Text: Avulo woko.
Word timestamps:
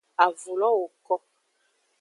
Avulo 0.25 0.69
woko. 0.79 1.13